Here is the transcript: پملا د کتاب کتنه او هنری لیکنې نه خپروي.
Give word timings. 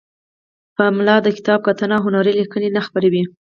پملا 0.75 1.15
د 1.23 1.27
کتاب 1.37 1.59
کتنه 1.67 1.93
او 1.97 2.03
هنری 2.05 2.33
لیکنې 2.39 2.69
نه 2.75 2.81
خپروي. 2.87 3.23